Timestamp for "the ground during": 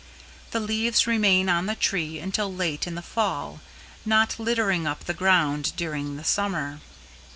5.05-6.17